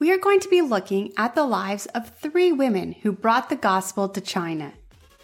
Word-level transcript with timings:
we 0.00 0.12
are 0.12 0.18
going 0.18 0.38
to 0.38 0.48
be 0.48 0.62
looking 0.62 1.12
at 1.16 1.34
the 1.34 1.44
lives 1.44 1.86
of 1.86 2.16
three 2.16 2.52
women 2.52 2.92
who 3.02 3.10
brought 3.10 3.48
the 3.48 3.56
gospel 3.56 4.08
to 4.08 4.20
China. 4.20 4.72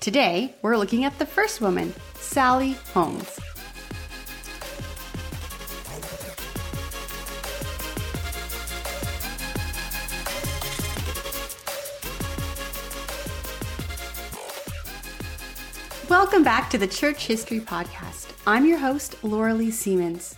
Today, 0.00 0.53
we're 0.62 0.77
looking 0.77 1.04
at 1.04 1.17
the 1.21 1.27
first 1.27 1.61
woman, 1.61 1.95
Sallie 2.15 2.73
Holmes. 2.92 3.39
Welcome 16.11 16.43
back 16.43 16.68
to 16.70 16.79
the 16.79 16.88
Church 16.88 17.27
History 17.27 17.61
Podcast. 17.61 18.32
I'm 18.45 18.66
your 18.66 18.79
host, 18.79 19.22
Lorelee 19.22 19.72
Siemens. 19.72 20.36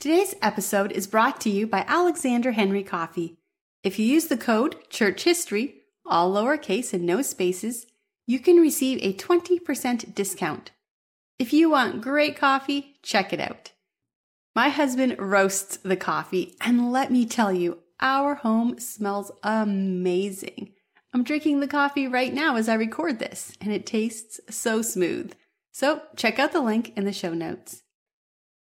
Today's 0.00 0.36
episode 0.40 0.92
is 0.92 1.08
brought 1.08 1.40
to 1.40 1.50
you 1.50 1.66
by 1.66 1.84
Alexander 1.88 2.52
Henry 2.52 2.84
Coffee. 2.84 3.36
If 3.82 3.98
you 3.98 4.06
use 4.06 4.28
the 4.28 4.36
code 4.36 4.76
Church 4.88 5.24
History, 5.24 5.74
all 6.06 6.32
lowercase 6.32 6.92
and 6.92 7.04
no 7.04 7.20
spaces, 7.20 7.84
you 8.24 8.38
can 8.38 8.58
receive 8.58 9.00
a 9.02 9.12
20% 9.12 10.14
discount. 10.14 10.70
If 11.40 11.52
you 11.52 11.68
want 11.68 12.00
great 12.00 12.36
coffee, 12.36 13.00
check 13.02 13.32
it 13.32 13.40
out. 13.40 13.72
My 14.54 14.68
husband 14.68 15.16
roasts 15.18 15.78
the 15.78 15.96
coffee, 15.96 16.54
and 16.60 16.92
let 16.92 17.10
me 17.10 17.26
tell 17.26 17.52
you, 17.52 17.78
our 17.98 18.36
home 18.36 18.78
smells 18.78 19.32
amazing. 19.42 20.74
I'm 21.12 21.24
drinking 21.24 21.58
the 21.58 21.66
coffee 21.66 22.06
right 22.06 22.32
now 22.32 22.54
as 22.54 22.68
I 22.68 22.74
record 22.74 23.18
this, 23.18 23.52
and 23.60 23.72
it 23.72 23.84
tastes 23.84 24.38
so 24.48 24.80
smooth. 24.80 25.32
So 25.72 26.02
check 26.14 26.38
out 26.38 26.52
the 26.52 26.60
link 26.60 26.92
in 26.96 27.04
the 27.04 27.12
show 27.12 27.34
notes. 27.34 27.82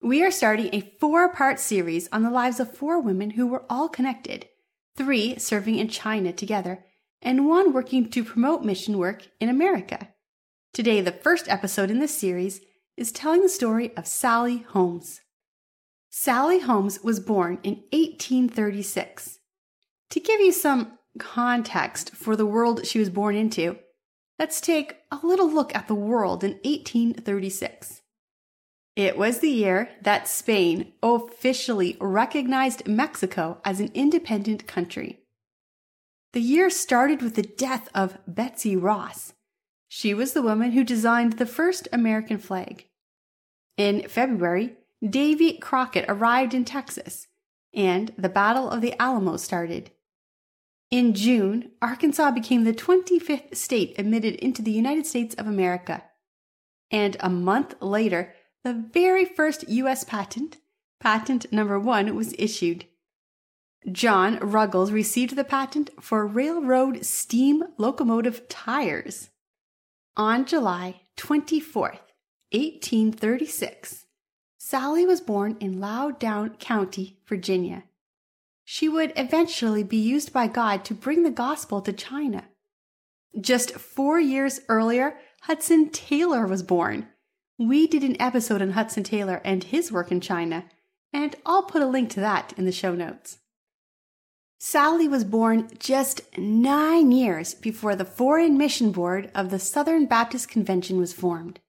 We 0.02 0.24
are 0.24 0.32
starting 0.32 0.70
a 0.72 0.94
four 1.00 1.30
part 1.30 1.60
series 1.60 2.08
on 2.12 2.22
the 2.22 2.30
lives 2.30 2.60
of 2.60 2.76
four 2.76 3.00
women 3.00 3.32
who 3.32 3.48
were 3.48 3.66
all 3.70 3.90
connected, 3.90 4.48
three 4.96 5.38
serving 5.40 5.80
in 5.80 5.88
China 5.88 6.32
together, 6.32 6.86
and 7.22 7.48
one 7.48 7.74
working 7.74 8.10
to 8.12 8.24
promote 8.24 8.64
mission 8.64 8.98
work 8.98 9.28
in 9.40 9.50
America. 9.50 10.10
Today, 10.74 11.02
the 11.02 11.12
first 11.12 11.48
episode 11.48 11.90
in 11.90 12.00
this 12.00 12.16
series 12.16 12.62
is 12.98 13.12
telling 13.12 13.42
the 13.42 13.50
story 13.50 13.96
of 13.98 14.06
Sallie 14.06 14.66
Holmes. 14.70 15.22
Sallie 16.10 16.60
Holmes 16.60 17.04
was 17.04 17.20
born 17.20 17.60
in 17.64 17.84
1836. 17.92 19.40
To 20.12 20.20
give 20.20 20.40
you 20.40 20.52
some 20.52 21.00
context 21.18 22.16
for 22.16 22.36
the 22.36 22.46
world 22.46 22.86
she 22.86 23.00
was 23.00 23.10
born 23.10 23.36
into, 23.36 23.80
let's 24.38 24.62
take 24.62 24.98
a 25.12 25.20
little 25.24 25.52
look 25.52 25.74
at 25.76 25.88
the 25.88 25.96
world 25.96 26.44
in 26.44 26.52
1836. 26.64 28.02
It 28.96 29.18
was 29.18 29.40
the 29.40 29.50
year 29.50 29.90
that 30.02 30.28
Spain 30.28 30.94
officially 31.04 31.98
recognized 32.00 32.88
Mexico 32.88 33.60
as 33.66 33.80
an 33.82 33.92
independent 33.94 34.68
country. 34.68 35.20
The 36.32 36.42
year 36.42 36.70
started 36.70 37.22
with 37.22 37.36
the 37.36 37.42
death 37.42 37.90
of 37.94 38.18
Betsy 38.28 38.76
Ross. 38.76 39.34
She 39.88 40.14
was 40.14 40.34
the 40.34 40.42
woman 40.42 40.72
who 40.72 40.84
designed 40.84 41.34
the 41.34 41.46
first 41.46 41.88
American 41.92 42.38
flag. 42.38 42.86
In 43.78 44.08
February, 44.08 44.76
Davy 45.08 45.58
Crockett 45.58 46.06
arrived 46.08 46.54
in 46.54 46.64
Texas, 46.64 47.28
and 47.74 48.14
the 48.18 48.30
Battle 48.30 48.70
of 48.70 48.82
the 48.82 49.00
Alamo 49.02 49.36
started. 49.36 49.92
In 50.90 51.14
June, 51.14 51.72
Arkansas 51.82 52.32
became 52.32 52.64
the 52.64 52.74
25th 52.74 53.56
state 53.56 53.96
admitted 53.98 54.36
into 54.36 54.62
the 54.62 54.72
United 54.72 55.06
States 55.06 55.36
of 55.36 55.48
America. 55.48 56.04
And 56.92 57.18
a 57.20 57.30
month 57.30 57.76
later, 57.82 58.34
the 58.66 58.74
very 58.74 59.26
first 59.26 59.70
U.S. 59.70 60.04
patent, 60.04 60.58
patent 61.00 61.54
number 61.54 61.80
one, 61.80 62.16
was 62.16 62.34
issued. 62.40 62.86
John 63.92 64.40
Ruggles 64.40 64.92
received 64.92 65.36
the 65.36 65.44
patent 65.44 65.92
for 66.02 66.26
railroad 66.26 67.06
steam 67.06 67.64
locomotive 67.78 68.50
tires. 68.50 69.30
On 70.18 70.46
July 70.46 71.02
24th, 71.16 72.00
1836, 72.52 74.08
Sallie 74.58 75.06
was 75.06 75.22
born 75.22 75.58
in 75.60 75.80
Loudoun 75.80 76.56
County, 76.58 77.20
Virginia. 77.28 77.84
She 78.64 78.90
would 78.90 79.14
eventually 79.16 79.84
be 79.84 79.98
used 79.98 80.34
by 80.34 80.48
God 80.48 80.84
to 80.86 80.96
bring 80.96 81.22
the 81.22 81.30
gospel 81.30 81.82
to 81.82 81.94
China. 81.94 82.46
Just 83.40 83.74
four 83.74 84.20
years 84.20 84.62
earlier, 84.70 85.20
Hudson 85.42 85.90
Taylor 85.92 86.48
was 86.48 86.64
born. 86.64 87.10
We 87.58 87.88
did 87.88 88.04
an 88.04 88.22
episode 88.22 88.62
on 88.62 88.72
Hudson 88.72 89.04
Taylor 89.04 89.40
and 89.46 89.64
his 89.64 89.90
work 89.90 90.12
in 90.12 90.20
China, 90.20 90.66
and 91.14 91.38
I'll 91.46 91.64
put 91.64 91.82
a 91.82 91.88
link 91.88 92.10
to 92.12 92.20
that 92.20 92.54
in 92.58 92.66
the 92.66 92.72
show 92.74 92.94
notes. 92.94 93.38
Sallie 94.60 95.08
was 95.08 95.24
born 95.24 95.70
just 95.80 96.22
nine 96.38 97.14
years 97.14 97.54
before 97.54 97.96
the 97.96 98.04
Foreign 98.04 98.58
Mission 98.58 98.92
Board 98.92 99.32
of 99.34 99.52
the 99.52 99.60
Southern 99.60 100.06
Baptist 100.06 100.50
Convention 100.50 100.98
was 100.98 101.14
formed. 101.14 101.62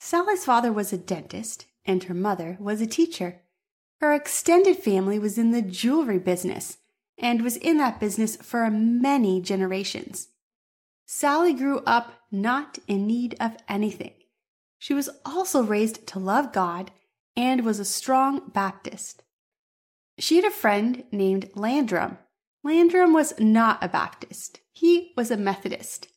Sallie's 0.00 0.44
father 0.44 0.72
was 0.72 0.92
a 0.92 0.98
dentist, 0.98 1.66
and 1.84 2.04
her 2.04 2.14
mother 2.14 2.56
was 2.58 2.80
a 2.80 2.86
teacher. 2.86 3.40
Her 4.00 4.12
extended 4.12 4.78
family 4.78 5.20
was 5.20 5.38
in 5.38 5.52
the 5.52 5.62
jewelry 5.62 6.18
business 6.18 6.78
and 7.18 7.40
was 7.40 7.56
in 7.56 7.78
that 7.78 8.00
business 8.00 8.34
for 8.36 8.68
many 8.68 9.40
generations. 9.40 10.28
Sallie 11.06 11.54
grew 11.54 11.80
up 11.80 12.14
not 12.32 12.80
in 12.88 13.06
need 13.06 13.36
of 13.38 13.56
anything. 13.68 14.12
She 14.84 14.92
was 14.92 15.08
also 15.24 15.62
raised 15.62 16.06
to 16.08 16.18
love 16.18 16.52
God 16.52 16.90
and 17.34 17.64
was 17.64 17.78
a 17.78 17.86
strong 17.86 18.50
Baptist. 18.52 19.22
She 20.18 20.36
had 20.36 20.44
a 20.44 20.50
friend 20.50 21.04
named 21.10 21.48
Landrum. 21.54 22.18
Landrum 22.62 23.14
was 23.14 23.32
not 23.40 23.82
a 23.82 23.88
Baptist. 23.88 24.60
He 24.74 25.14
was 25.16 25.30
a 25.30 25.38
Methodist. 25.38 26.08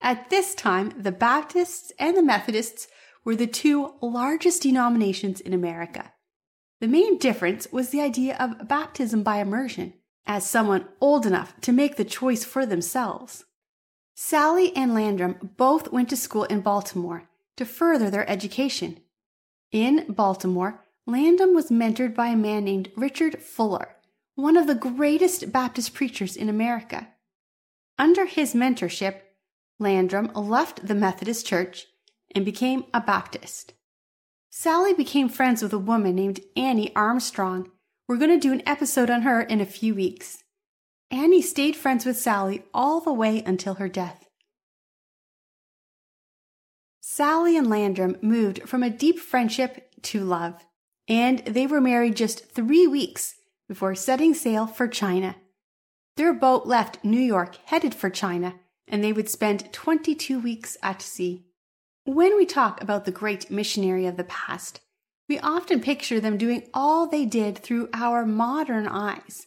At 0.00 0.30
this 0.30 0.54
time, 0.54 0.92
the 0.96 1.10
Baptists 1.10 1.90
and 1.98 2.16
the 2.16 2.22
Methodists 2.22 2.86
were 3.24 3.34
the 3.34 3.48
two 3.48 3.94
largest 4.00 4.62
denominations 4.62 5.40
in 5.40 5.52
America. 5.52 6.12
The 6.80 6.86
main 6.86 7.18
difference 7.18 7.66
was 7.72 7.88
the 7.88 8.02
idea 8.02 8.36
of 8.36 8.68
baptism 8.68 9.24
by 9.24 9.38
immersion, 9.38 9.94
as 10.26 10.48
someone 10.48 10.86
old 11.00 11.26
enough 11.26 11.60
to 11.62 11.72
make 11.72 11.96
the 11.96 12.04
choice 12.04 12.44
for 12.44 12.64
themselves. 12.66 13.46
Sallie 14.14 14.76
and 14.76 14.94
Landrum 14.94 15.54
both 15.56 15.90
went 15.90 16.08
to 16.10 16.16
school 16.16 16.44
in 16.44 16.60
Baltimore 16.60 17.28
to 17.56 17.64
further 17.64 18.10
their 18.10 18.28
education. 18.28 19.00
In 19.72 20.06
Baltimore, 20.08 20.84
Landrum 21.06 21.54
was 21.54 21.70
mentored 21.70 22.14
by 22.14 22.28
a 22.28 22.36
man 22.36 22.64
named 22.64 22.90
Richard 22.96 23.40
Fuller, 23.40 23.96
one 24.34 24.56
of 24.56 24.66
the 24.66 24.74
greatest 24.74 25.52
Baptist 25.52 25.94
preachers 25.94 26.36
in 26.36 26.48
America. 26.48 27.08
Under 27.98 28.26
his 28.26 28.54
mentorship, 28.54 29.20
Landrum 29.78 30.30
left 30.34 30.86
the 30.86 30.94
Methodist 30.94 31.46
Church 31.46 31.86
and 32.34 32.44
became 32.44 32.84
a 32.92 33.00
Baptist. 33.00 33.74
Sallie 34.50 34.94
became 34.94 35.28
friends 35.28 35.62
with 35.62 35.72
a 35.72 35.78
woman 35.78 36.16
named 36.16 36.40
Annie 36.56 36.94
Armstrong. 36.96 37.70
We're 38.08 38.16
going 38.16 38.30
to 38.30 38.38
do 38.38 38.52
an 38.52 38.66
episode 38.66 39.10
on 39.10 39.22
her 39.22 39.42
in 39.42 39.60
a 39.60 39.66
few 39.66 39.94
weeks. 39.94 40.42
Annie 41.10 41.42
stayed 41.42 41.76
friends 41.76 42.04
with 42.04 42.18
Sallie 42.18 42.64
all 42.74 43.00
the 43.00 43.12
way 43.12 43.42
until 43.44 43.74
her 43.74 43.88
death. 43.88 44.25
Sallie 47.16 47.56
and 47.56 47.70
Landrum 47.70 48.18
moved 48.20 48.68
from 48.68 48.82
a 48.82 48.90
deep 48.90 49.18
friendship 49.18 49.88
to 50.02 50.22
love, 50.22 50.66
and 51.08 51.38
they 51.46 51.66
were 51.66 51.80
married 51.80 52.14
just 52.14 52.50
three 52.50 52.86
weeks 52.86 53.36
before 53.68 53.94
setting 53.94 54.34
sail 54.34 54.66
for 54.66 54.86
China. 54.86 55.34
Their 56.18 56.34
boat 56.34 56.66
left 56.66 57.02
New 57.02 57.18
York 57.18 57.56
headed 57.64 57.94
for 57.94 58.10
China, 58.10 58.56
and 58.86 59.02
they 59.02 59.14
would 59.14 59.30
spend 59.30 59.72
22 59.72 60.38
weeks 60.38 60.76
at 60.82 61.00
sea. 61.00 61.46
When 62.04 62.36
we 62.36 62.44
talk 62.44 62.82
about 62.82 63.06
the 63.06 63.12
great 63.12 63.50
missionary 63.50 64.04
of 64.04 64.18
the 64.18 64.24
past, 64.24 64.80
we 65.26 65.38
often 65.38 65.80
picture 65.80 66.20
them 66.20 66.36
doing 66.36 66.68
all 66.74 67.06
they 67.06 67.24
did 67.24 67.56
through 67.56 67.88
our 67.94 68.26
modern 68.26 68.86
eyes. 68.86 69.46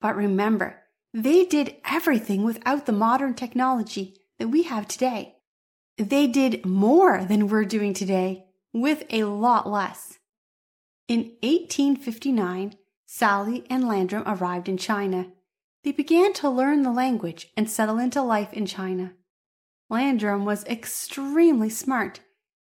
But 0.00 0.14
remember, 0.14 0.84
they 1.12 1.44
did 1.44 1.78
everything 1.84 2.44
without 2.44 2.86
the 2.86 2.92
modern 2.92 3.34
technology 3.34 4.14
that 4.38 4.50
we 4.50 4.62
have 4.62 4.86
today. 4.86 5.37
They 5.98 6.28
did 6.28 6.64
more 6.64 7.24
than 7.24 7.48
we're 7.48 7.64
doing 7.64 7.92
today 7.92 8.44
with 8.72 9.02
a 9.10 9.24
lot 9.24 9.68
less. 9.68 10.18
In 11.08 11.32
1859, 11.42 12.76
Sallie 13.04 13.64
and 13.68 13.88
Landrum 13.88 14.22
arrived 14.24 14.68
in 14.68 14.76
China. 14.76 15.32
They 15.82 15.90
began 15.90 16.32
to 16.34 16.48
learn 16.48 16.82
the 16.82 16.92
language 16.92 17.48
and 17.56 17.68
settle 17.68 17.98
into 17.98 18.22
life 18.22 18.52
in 18.52 18.64
China. 18.64 19.14
Landrum 19.90 20.44
was 20.44 20.64
extremely 20.66 21.70
smart, 21.70 22.20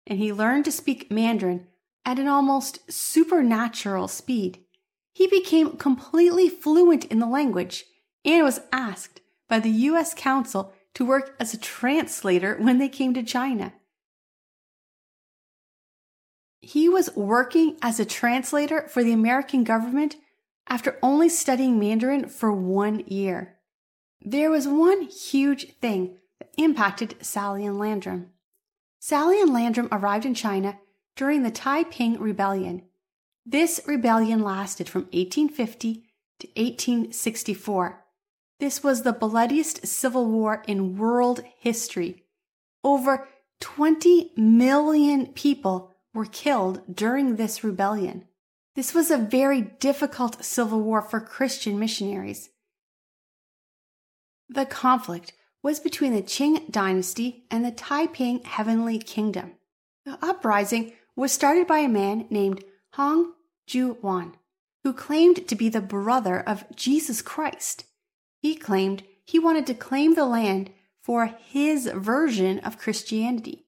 and 0.08 0.18
he 0.18 0.32
learned 0.32 0.64
to 0.66 0.72
speak 0.72 1.12
Mandarin 1.12 1.68
at 2.06 2.20
an 2.20 2.28
almost 2.28 2.90
supernatural 2.90 4.08
speed. 4.08 4.60
He 5.12 5.28
became 5.28 5.76
completely 5.76 6.48
fluent 6.48 7.04
in 7.06 7.20
the 7.20 7.28
language 7.28 7.84
and 8.24 8.46
was 8.46 8.62
asked 8.72 9.20
by 9.50 9.60
the 9.60 9.72
U.S. 9.72 10.14
Council 10.14 10.72
to 10.96 11.06
work 11.06 11.36
as 11.40 11.54
a 11.54 11.58
translator 11.58 12.56
when 12.60 12.80
they 12.80 12.90
came 12.90 13.14
to 13.14 13.24
China. 13.24 13.74
He 16.62 16.90
was 16.90 17.16
working 17.16 17.78
as 17.82 18.00
a 18.00 18.06
translator 18.06 18.88
for 18.88 19.04
the 19.04 19.14
American 19.14 19.64
government 19.64 20.16
after 20.68 20.98
only 21.04 21.30
studying 21.30 21.78
Mandarin 21.78 22.28
for 22.28 22.52
one 22.52 23.04
year. 23.08 23.58
There 24.22 24.50
was 24.50 24.68
one 24.68 25.04
huge 25.04 25.76
thing 25.76 26.18
that 26.40 26.50
impacted 26.58 27.24
Sallie 27.24 27.66
and 27.66 27.78
Landrum. 27.78 28.32
Sallie 29.00 29.40
and 29.40 29.54
Landrum 29.54 29.90
arrived 29.92 30.26
in 30.26 30.34
China 30.34 30.80
during 31.16 31.44
the 31.44 31.52
Taiping 31.52 32.20
Rebellion. 32.20 32.82
This 33.46 33.80
rebellion 33.86 34.42
lasted 34.42 34.90
from 34.90 35.04
1850 35.04 36.04
to 36.40 36.48
1864. 36.56 38.05
This 38.60 38.84
was 38.84 39.02
the 39.02 39.14
bloodiest 39.14 39.86
civil 39.86 40.28
war 40.28 40.64
in 40.68 40.98
world 40.98 41.44
history. 41.60 42.24
Over 42.84 43.28
20 43.60 44.32
million 44.38 45.28
people 45.28 45.96
were 46.14 46.26
killed 46.26 46.82
during 46.94 47.36
this 47.36 47.64
rebellion. 47.64 48.26
This 48.76 48.94
was 48.94 49.12
a 49.12 49.18
very 49.18 49.62
difficult 49.62 50.44
civil 50.44 50.82
war 50.82 51.02
for 51.02 51.20
Christian 51.20 51.80
missionaries. 51.80 52.50
The 54.48 54.66
conflict 54.66 55.34
was 55.64 55.80
between 55.80 56.14
the 56.14 56.22
Qing 56.22 56.72
dynasty 56.72 57.46
and 57.50 57.66
the 57.66 57.72
Taiping 57.72 58.44
Heavenly 58.44 59.00
Kingdom. 59.00 59.54
The 60.06 60.18
uprising 60.22 60.94
was 61.16 61.32
started 61.32 61.68
by 61.68 61.80
a 61.80 61.90
man 61.90 62.28
named 62.30 62.64
Hong 62.94 63.34
Xiuquan, 63.68 64.34
who 64.84 64.94
claimed 64.94 65.48
to 65.48 65.56
be 65.56 65.70
the 65.70 65.82
brother 65.82 66.40
of 66.40 66.66
Jesus 66.76 67.22
Christ. 67.22 67.86
He 68.46 68.54
claimed 68.54 69.02
he 69.24 69.40
wanted 69.40 69.66
to 69.66 69.74
claim 69.74 70.14
the 70.14 70.24
land 70.24 70.70
for 71.02 71.26
his 71.26 71.88
version 71.88 72.60
of 72.60 72.78
Christianity. 72.78 73.66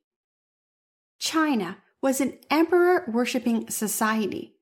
China 1.17 1.77
was 1.99 2.21
an 2.21 2.37
emperor 2.51 3.03
worshipping 3.07 3.71
society, 3.71 4.53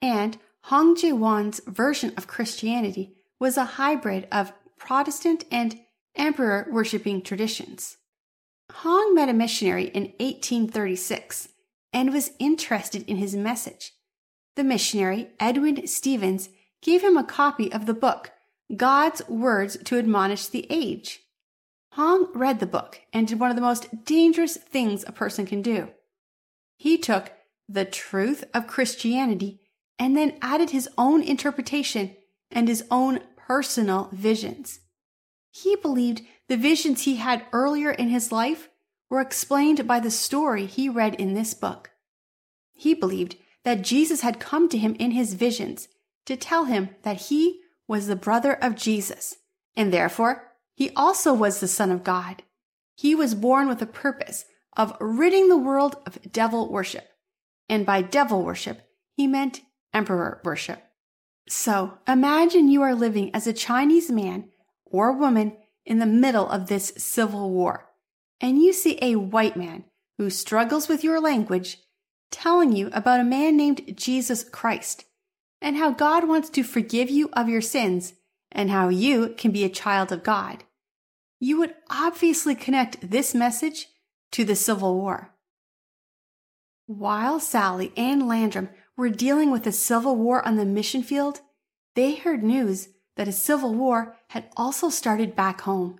and 0.00 0.38
Hong 0.70 0.94
Xiuquan's 0.94 1.60
version 1.66 2.12
of 2.16 2.28
Christianity 2.28 3.16
was 3.40 3.56
a 3.56 3.64
hybrid 3.64 4.28
of 4.30 4.52
Protestant 4.78 5.44
and 5.50 5.80
emperor 6.14 6.68
worshipping 6.70 7.20
traditions. 7.20 7.96
Hong 8.70 9.12
met 9.12 9.28
a 9.28 9.32
missionary 9.32 9.86
in 9.86 10.04
1836 10.20 11.48
and 11.92 12.12
was 12.12 12.30
interested 12.38 13.02
in 13.10 13.16
his 13.16 13.34
message. 13.34 13.90
The 14.54 14.62
missionary, 14.62 15.30
Edwin 15.40 15.84
Stevens, 15.88 16.48
gave 16.80 17.02
him 17.02 17.16
a 17.16 17.24
copy 17.24 17.72
of 17.72 17.86
the 17.86 17.94
book, 17.94 18.30
God's 18.74 19.26
Words 19.28 19.76
to 19.84 19.98
Admonish 19.98 20.46
the 20.46 20.66
Age. 20.70 21.20
Hong 21.92 22.28
read 22.34 22.60
the 22.60 22.66
book 22.66 23.00
and 23.12 23.28
did 23.28 23.38
one 23.38 23.50
of 23.50 23.56
the 23.56 23.62
most 23.62 24.04
dangerous 24.04 24.56
things 24.56 25.04
a 25.06 25.12
person 25.12 25.46
can 25.46 25.62
do. 25.62 25.90
He 26.76 26.98
took 26.98 27.30
the 27.68 27.84
truth 27.84 28.42
of 28.52 28.66
Christianity 28.66 29.60
and 29.98 30.16
then 30.16 30.38
added 30.42 30.70
his 30.70 30.88
own 30.98 31.22
interpretation 31.22 32.16
and 32.50 32.66
his 32.66 32.84
own 32.90 33.20
personal 33.36 34.08
visions. 34.12 34.80
He 35.50 35.76
believed 35.76 36.22
the 36.48 36.56
visions 36.56 37.02
he 37.02 37.16
had 37.16 37.46
earlier 37.52 37.90
in 37.90 38.08
his 38.08 38.32
life 38.32 38.70
were 39.08 39.20
explained 39.20 39.86
by 39.86 40.00
the 40.00 40.10
story 40.10 40.66
he 40.66 40.88
read 40.88 41.14
in 41.14 41.34
this 41.34 41.54
book. 41.54 41.90
He 42.72 42.94
believed 42.94 43.36
that 43.62 43.82
Jesus 43.82 44.22
had 44.22 44.40
come 44.40 44.68
to 44.70 44.78
him 44.78 44.96
in 44.98 45.12
his 45.12 45.34
visions 45.34 45.88
to 46.26 46.36
tell 46.36 46.64
him 46.64 46.90
that 47.02 47.22
he 47.22 47.60
was 47.86 48.06
the 48.06 48.16
brother 48.16 48.52
of 48.52 48.74
Jesus, 48.74 49.36
and 49.76 49.92
therefore 49.92 50.52
he 50.74 50.90
also 50.96 51.32
was 51.32 51.60
the 51.60 51.68
Son 51.68 51.90
of 51.90 52.04
God. 52.04 52.42
He 52.96 53.14
was 53.14 53.34
born 53.34 53.68
with 53.68 53.82
a 53.82 53.86
purpose 53.86 54.44
of 54.76 54.96
ridding 55.00 55.48
the 55.48 55.56
world 55.56 55.96
of 56.06 56.32
devil 56.32 56.70
worship. 56.70 57.08
And 57.68 57.86
by 57.86 58.02
devil 58.02 58.44
worship, 58.44 58.80
he 59.16 59.26
meant 59.26 59.62
emperor 59.92 60.40
worship. 60.44 60.82
So 61.48 61.98
imagine 62.08 62.68
you 62.68 62.82
are 62.82 62.94
living 62.94 63.34
as 63.34 63.46
a 63.46 63.52
Chinese 63.52 64.10
man 64.10 64.48
or 64.84 65.12
woman 65.12 65.56
in 65.84 65.98
the 65.98 66.06
middle 66.06 66.48
of 66.48 66.66
this 66.66 66.92
civil 66.96 67.50
war, 67.50 67.90
and 68.40 68.60
you 68.62 68.72
see 68.72 68.98
a 69.02 69.16
white 69.16 69.56
man 69.56 69.84
who 70.18 70.30
struggles 70.30 70.88
with 70.88 71.04
your 71.04 71.20
language 71.20 71.78
telling 72.30 72.74
you 72.74 72.88
about 72.92 73.20
a 73.20 73.24
man 73.24 73.56
named 73.56 73.96
Jesus 73.96 74.42
Christ 74.44 75.04
and 75.64 75.78
how 75.78 75.90
God 75.90 76.28
wants 76.28 76.50
to 76.50 76.62
forgive 76.62 77.08
you 77.08 77.30
of 77.32 77.48
your 77.48 77.62
sins 77.62 78.12
and 78.52 78.70
how 78.70 78.90
you 78.90 79.30
can 79.38 79.50
be 79.50 79.64
a 79.64 79.70
child 79.70 80.12
of 80.12 80.22
God. 80.22 80.62
You 81.40 81.58
would 81.58 81.74
obviously 81.88 82.54
connect 82.54 83.10
this 83.10 83.34
message 83.34 83.86
to 84.32 84.44
the 84.44 84.56
Civil 84.56 84.94
War. 84.94 85.34
While 86.84 87.40
Sallie 87.40 87.94
and 87.96 88.28
Landrum 88.28 88.68
were 88.94 89.08
dealing 89.08 89.50
with 89.50 89.64
the 89.64 89.72
Civil 89.72 90.16
War 90.16 90.46
on 90.46 90.56
the 90.56 90.66
mission 90.66 91.02
field, 91.02 91.40
they 91.94 92.16
heard 92.16 92.42
news 92.42 92.90
that 93.16 93.26
a 93.26 93.32
civil 93.32 93.74
war 93.74 94.16
had 94.28 94.50
also 94.58 94.90
started 94.90 95.34
back 95.34 95.62
home. 95.62 95.98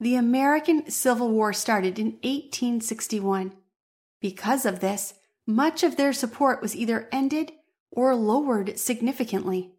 The 0.00 0.16
American 0.16 0.90
Civil 0.90 1.30
War 1.30 1.52
started 1.52 2.00
in 2.00 2.12
1861. 2.24 3.52
Because 4.20 4.66
of 4.66 4.80
this, 4.80 5.14
much 5.46 5.84
of 5.84 5.96
their 5.96 6.12
support 6.12 6.60
was 6.60 6.74
either 6.74 7.08
ended 7.12 7.52
or 7.90 8.14
lowered 8.14 8.78
significantly. 8.78 9.72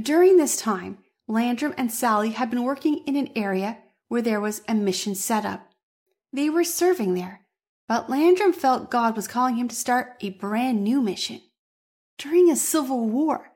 During 0.00 0.36
this 0.36 0.56
time, 0.56 0.98
Landrum 1.26 1.74
and 1.78 1.90
Sallie 1.90 2.30
had 2.30 2.50
been 2.50 2.64
working 2.64 2.98
in 3.06 3.16
an 3.16 3.30
area 3.34 3.78
where 4.08 4.22
there 4.22 4.40
was 4.40 4.62
a 4.68 4.74
mission 4.74 5.14
set 5.14 5.44
up. 5.44 5.70
They 6.32 6.50
were 6.50 6.64
serving 6.64 7.14
there, 7.14 7.42
but 7.88 8.10
Landrum 8.10 8.52
felt 8.52 8.90
God 8.90 9.16
was 9.16 9.28
calling 9.28 9.56
him 9.56 9.68
to 9.68 9.76
start 9.76 10.16
a 10.20 10.30
brand 10.30 10.82
new 10.82 11.00
mission. 11.00 11.40
During 12.18 12.50
a 12.50 12.56
civil 12.56 13.08
war, 13.08 13.52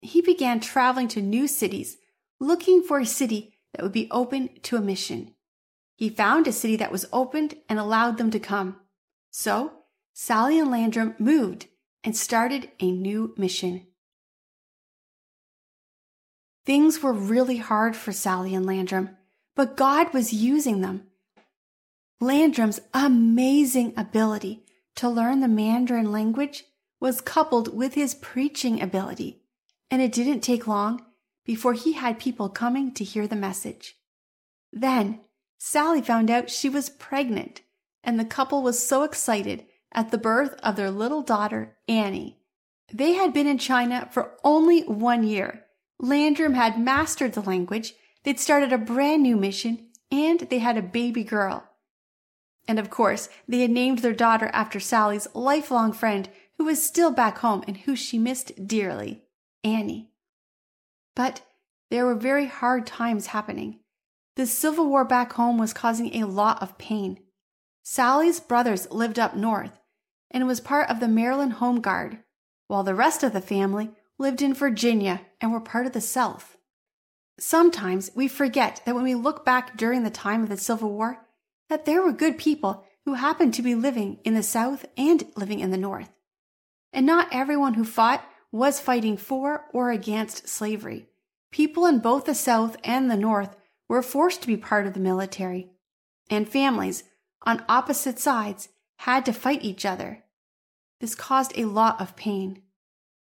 he 0.00 0.20
began 0.20 0.60
traveling 0.60 1.08
to 1.08 1.22
new 1.22 1.48
cities, 1.48 1.98
looking 2.40 2.82
for 2.82 3.00
a 3.00 3.06
city 3.06 3.58
that 3.74 3.82
would 3.82 3.92
be 3.92 4.08
open 4.10 4.50
to 4.62 4.76
a 4.76 4.80
mission. 4.80 5.34
He 5.96 6.08
found 6.08 6.46
a 6.46 6.52
city 6.52 6.76
that 6.76 6.92
was 6.92 7.06
opened 7.12 7.56
and 7.68 7.78
allowed 7.78 8.18
them 8.18 8.30
to 8.30 8.38
come. 8.38 8.76
So, 9.30 9.77
Sallie 10.20 10.58
and 10.58 10.68
Landrum 10.68 11.14
moved 11.20 11.68
and 12.02 12.16
started 12.16 12.72
a 12.80 12.90
new 12.90 13.32
mission. 13.36 13.86
Things 16.66 17.00
were 17.00 17.12
really 17.12 17.58
hard 17.58 17.94
for 17.94 18.10
Sallie 18.10 18.52
and 18.52 18.66
Landrum, 18.66 19.10
but 19.54 19.76
God 19.76 20.12
was 20.12 20.32
using 20.32 20.80
them. 20.80 21.04
Landrum's 22.20 22.80
amazing 22.92 23.94
ability 23.96 24.64
to 24.96 25.08
learn 25.08 25.38
the 25.38 25.46
Mandarin 25.46 26.10
language 26.10 26.64
was 26.98 27.20
coupled 27.20 27.72
with 27.72 27.94
his 27.94 28.16
preaching 28.16 28.82
ability 28.82 29.40
and 29.88 30.02
it 30.02 30.10
didn't 30.10 30.40
take 30.40 30.66
long 30.66 31.00
before 31.44 31.74
he 31.74 31.92
had 31.92 32.18
people 32.18 32.48
coming 32.48 32.92
to 32.94 33.04
hear 33.04 33.28
the 33.28 33.36
message. 33.36 33.94
Then 34.72 35.20
Sallie 35.58 36.02
found 36.02 36.28
out 36.28 36.50
she 36.50 36.68
was 36.68 36.90
pregnant, 36.90 37.60
and 38.02 38.18
the 38.18 38.24
couple 38.24 38.64
was 38.64 38.84
so 38.84 39.04
excited 39.04 39.64
at 39.92 40.10
the 40.10 40.18
birth 40.18 40.54
of 40.62 40.76
their 40.76 40.90
little 40.90 41.22
daughter, 41.22 41.76
Annie. 41.88 42.38
They 42.92 43.14
had 43.14 43.32
been 43.32 43.46
in 43.46 43.58
China 43.58 44.08
for 44.10 44.32
only 44.44 44.82
one 44.82 45.24
year. 45.24 45.64
Landrum 45.98 46.54
had 46.54 46.80
mastered 46.80 47.32
the 47.32 47.42
language, 47.42 47.94
they'd 48.24 48.40
started 48.40 48.72
a 48.72 48.78
brand 48.78 49.22
new 49.22 49.36
mission, 49.36 49.88
and 50.10 50.40
they 50.40 50.58
had 50.58 50.76
a 50.76 50.82
baby 50.82 51.24
girl. 51.24 51.64
And 52.66 52.78
of 52.78 52.90
course, 52.90 53.28
they 53.46 53.60
had 53.60 53.70
named 53.70 54.00
their 54.00 54.12
daughter 54.12 54.50
after 54.52 54.78
Sallie's 54.78 55.28
lifelong 55.34 55.92
friend 55.92 56.28
who 56.58 56.64
was 56.64 56.84
still 56.84 57.10
back 57.10 57.38
home 57.38 57.64
and 57.66 57.78
who 57.78 57.96
she 57.96 58.18
missed 58.18 58.66
dearly. 58.66 59.22
Annie. 59.64 60.10
But 61.16 61.42
there 61.90 62.04
were 62.04 62.14
very 62.14 62.46
hard 62.46 62.86
times 62.86 63.28
happening. 63.28 63.80
The 64.36 64.46
Civil 64.46 64.86
War 64.86 65.04
back 65.04 65.32
home 65.32 65.58
was 65.58 65.72
causing 65.72 66.14
a 66.14 66.26
lot 66.26 66.62
of 66.62 66.78
pain. 66.78 67.18
Sallie's 67.82 68.38
brothers 68.38 68.90
lived 68.90 69.18
up 69.18 69.34
north 69.34 69.77
and 70.30 70.46
was 70.46 70.60
part 70.60 70.88
of 70.90 71.00
the 71.00 71.08
Maryland 71.08 71.54
Home 71.54 71.80
Guard, 71.80 72.18
while 72.66 72.82
the 72.82 72.94
rest 72.94 73.22
of 73.22 73.32
the 73.32 73.40
family 73.40 73.90
lived 74.18 74.42
in 74.42 74.54
Virginia 74.54 75.22
and 75.40 75.52
were 75.52 75.60
part 75.60 75.86
of 75.86 75.92
the 75.92 76.00
South. 76.00 76.56
Sometimes 77.38 78.10
we 78.14 78.28
forget 78.28 78.82
that 78.84 78.94
when 78.94 79.04
we 79.04 79.14
look 79.14 79.44
back 79.44 79.76
during 79.76 80.02
the 80.02 80.10
time 80.10 80.42
of 80.42 80.48
the 80.48 80.56
Civil 80.56 80.90
War, 80.90 81.24
that 81.68 81.84
there 81.84 82.02
were 82.02 82.12
good 82.12 82.36
people 82.36 82.84
who 83.04 83.14
happened 83.14 83.54
to 83.54 83.62
be 83.62 83.74
living 83.74 84.18
in 84.24 84.34
the 84.34 84.42
South 84.42 84.84
and 84.96 85.24
living 85.36 85.60
in 85.60 85.70
the 85.70 85.76
North. 85.76 86.10
And 86.92 87.06
not 87.06 87.28
everyone 87.30 87.74
who 87.74 87.84
fought 87.84 88.24
was 88.50 88.80
fighting 88.80 89.16
for 89.16 89.66
or 89.72 89.90
against 89.90 90.48
slavery. 90.48 91.06
People 91.50 91.86
in 91.86 92.00
both 92.00 92.24
the 92.24 92.34
South 92.34 92.76
and 92.82 93.10
the 93.10 93.16
North 93.16 93.56
were 93.88 94.02
forced 94.02 94.42
to 94.42 94.46
be 94.46 94.56
part 94.56 94.86
of 94.86 94.94
the 94.94 95.00
military, 95.00 95.70
and 96.28 96.48
families 96.48 97.04
on 97.42 97.64
opposite 97.68 98.18
sides 98.18 98.68
had 98.98 99.24
to 99.26 99.32
fight 99.32 99.64
each 99.64 99.86
other. 99.86 100.24
This 101.00 101.14
caused 101.14 101.52
a 101.56 101.64
lot 101.66 102.00
of 102.00 102.16
pain. 102.16 102.62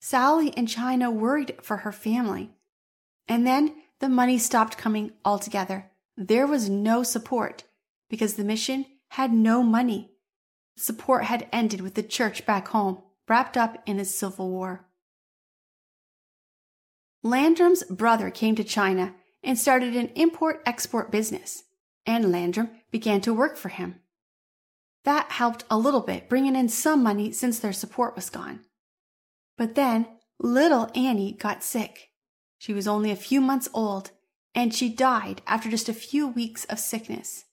Sallie 0.01 0.53
and 0.57 0.69
China 0.69 1.11
worried 1.11 1.55
for 1.63 1.79
her 1.79 1.93
family. 1.93 2.51
And 3.29 3.47
then 3.47 3.75
the 4.01 4.09
money 4.09 4.39
stopped 4.39 4.77
coming 4.77 5.13
altogether. 5.25 5.91
There 6.17 6.47
was 6.47 6.69
no 6.69 7.05
support 7.05 7.65
because 8.11 8.35
the 8.35 8.45
mission 8.45 8.87
had 9.11 9.33
no 9.33 9.63
money. 9.63 10.11
Support 10.77 11.25
had 11.25 11.49
ended 11.53 11.81
with 11.81 11.95
the 11.95 12.03
church 12.03 12.45
back 12.45 12.69
home, 12.69 13.03
wrapped 13.29 13.57
up 13.57 13.81
in 13.87 14.01
a 14.01 14.05
civil 14.05 14.51
war. 14.51 14.87
Landrum's 17.23 17.85
brother 17.85 18.31
came 18.31 18.57
to 18.57 18.65
China 18.65 19.15
and 19.45 19.57
started 19.57 19.95
an 19.95 20.09
import 20.17 20.61
export 20.67 21.13
business, 21.13 21.63
and 22.05 22.33
Landrum 22.33 22.71
began 22.91 23.21
to 23.21 23.33
work 23.33 23.57
for 23.57 23.69
him. 23.69 24.01
That 25.05 25.33
helped 25.33 25.65
a 25.71 25.79
little 25.79 26.01
bit, 26.01 26.29
bringing 26.29 26.55
in 26.55 26.69
some 26.69 27.03
money 27.03 27.33
since 27.33 27.59
their 27.59 27.73
support 27.73 28.15
was 28.15 28.31
gone. 28.31 28.61
But 29.59 29.75
then 29.75 30.07
little 30.39 30.91
Annie 30.95 31.33
got 31.33 31.65
sick. 31.65 32.11
She 32.59 32.73
was 32.73 32.87
only 32.87 33.11
a 33.11 33.17
few 33.17 33.41
months 33.41 33.69
old, 33.75 34.13
and 34.55 34.73
she 34.73 34.89
died 34.89 35.43
after 35.47 35.69
just 35.69 35.89
a 35.89 35.95
few 35.95 36.29
weeks 36.29 36.65
of 36.67 36.79
sickness. 36.79 37.45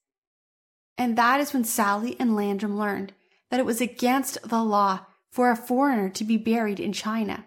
And 0.97 1.17
that 1.17 1.39
is 1.39 1.53
when 1.53 1.63
Sallie 1.63 2.17
and 2.19 2.35
Landrum 2.35 2.77
learned 2.77 3.13
that 3.49 3.59
it 3.59 3.65
was 3.65 3.81
against 3.81 4.37
the 4.47 4.63
law 4.63 5.05
for 5.31 5.49
a 5.49 5.55
foreigner 5.55 6.09
to 6.09 6.23
be 6.23 6.37
buried 6.37 6.79
in 6.79 6.93
China. 6.93 7.45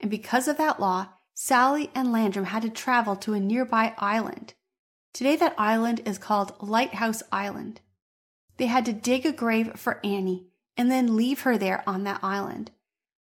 And 0.00 0.10
because 0.10 0.48
of 0.48 0.56
that 0.58 0.80
law, 0.80 1.08
Sallie 1.34 1.90
and 1.94 2.12
Landrum 2.12 2.46
had 2.46 2.62
to 2.62 2.70
travel 2.70 3.16
to 3.16 3.34
a 3.34 3.40
nearby 3.40 3.94
island. 3.96 4.54
Today, 5.14 5.36
that 5.36 5.54
island 5.56 6.02
is 6.04 6.18
called 6.18 6.54
Lighthouse 6.60 7.22
Island. 7.32 7.80
They 8.60 8.66
had 8.66 8.84
to 8.84 8.92
dig 8.92 9.24
a 9.24 9.32
grave 9.32 9.72
for 9.76 10.00
Annie 10.04 10.48
and 10.76 10.90
then 10.90 11.16
leave 11.16 11.40
her 11.40 11.56
there 11.56 11.82
on 11.86 12.04
that 12.04 12.20
island. 12.22 12.70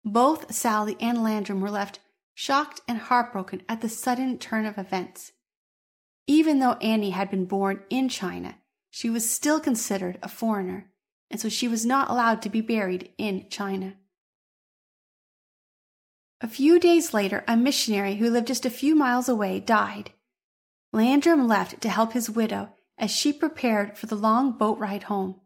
Both 0.02 0.54
Sallie 0.54 0.96
and 1.00 1.22
Landrum 1.22 1.60
were 1.60 1.70
left 1.70 2.00
shocked 2.32 2.80
and 2.88 2.96
heartbroken 2.96 3.60
at 3.68 3.82
the 3.82 3.90
sudden 3.90 4.38
turn 4.38 4.64
of 4.64 4.78
events. 4.78 5.32
Even 6.26 6.60
though 6.60 6.78
Annie 6.80 7.10
had 7.10 7.30
been 7.30 7.44
born 7.44 7.82
in 7.90 8.08
China, 8.08 8.56
she 8.88 9.10
was 9.10 9.30
still 9.30 9.60
considered 9.60 10.18
a 10.22 10.28
foreigner, 10.28 10.90
and 11.30 11.38
so 11.38 11.50
she 11.50 11.68
was 11.68 11.84
not 11.84 12.08
allowed 12.08 12.40
to 12.40 12.48
be 12.48 12.62
buried 12.62 13.10
in 13.18 13.50
China. 13.50 13.96
A 16.40 16.48
few 16.48 16.80
days 16.80 17.12
later, 17.12 17.44
a 17.46 17.54
missionary 17.54 18.14
who 18.14 18.30
lived 18.30 18.46
just 18.46 18.64
a 18.64 18.70
few 18.70 18.94
miles 18.94 19.28
away 19.28 19.60
died. 19.60 20.12
Landrum 20.90 21.46
left 21.46 21.82
to 21.82 21.90
help 21.90 22.14
his 22.14 22.30
widow 22.30 22.70
as 22.98 23.10
she 23.10 23.32
prepared 23.32 23.96
for 23.96 24.06
the 24.06 24.16
long 24.16 24.52
boat 24.52 24.78
ride 24.78 25.04
home. 25.04 25.40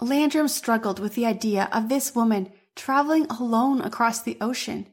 Landrum 0.00 0.48
struggled 0.48 0.98
with 0.98 1.14
the 1.14 1.26
idea 1.26 1.68
of 1.72 1.88
this 1.88 2.14
woman 2.14 2.52
traveling 2.76 3.26
alone 3.26 3.80
across 3.80 4.22
the 4.22 4.36
ocean. 4.40 4.86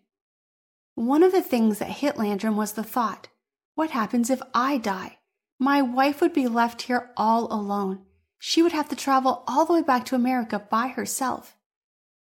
One 0.96 1.24
of 1.24 1.32
the 1.32 1.42
things 1.42 1.80
that 1.80 1.90
hit 1.90 2.18
Landrum 2.18 2.56
was 2.56 2.74
the 2.74 2.84
thought 2.84 3.28
what 3.76 3.92
happens 3.92 4.30
if 4.30 4.42
I 4.54 4.78
die? 4.78 5.18
My 5.60 5.82
wife 5.82 6.22
would 6.22 6.32
be 6.32 6.48
left 6.48 6.84
here 6.84 7.12
all 7.18 7.52
alone. 7.54 8.06
She 8.40 8.64
would 8.64 8.72
have 8.72 8.88
to 8.90 8.96
travel 8.96 9.44
all 9.48 9.66
the 9.66 9.74
way 9.74 9.82
back 9.82 10.06
to 10.06 10.16
America 10.16 10.60
by 10.60 10.88
herself. 10.88 11.58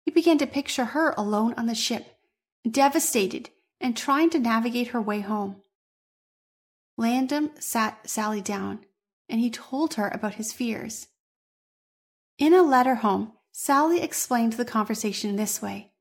He 0.04 0.11
began 0.11 0.38
to 0.38 0.47
picture 0.47 0.87
her 0.87 1.14
alone 1.16 1.54
on 1.56 1.66
the 1.66 1.75
ship, 1.75 2.18
devastated 2.68 3.50
and 3.80 3.97
trying 3.97 4.30
to 4.30 4.40
navigate 4.40 4.88
her 4.88 5.00
way 5.00 5.21
home. 5.21 5.62
Landrum 6.97 7.50
sat 7.61 8.09
Sallie 8.09 8.40
down 8.40 8.80
and 9.28 9.40
he 9.40 9.50
told 9.50 9.95
her 9.95 10.09
about 10.09 10.35
his 10.35 10.52
fears. 10.52 11.09
In 12.38 12.52
a 12.52 12.62
letter 12.62 12.97
home, 12.97 13.33
Sallie 13.52 14.02
explained 14.02 14.54
the 14.54 14.64
conversation 14.64 15.37
this 15.37 15.62
way. 15.62 15.92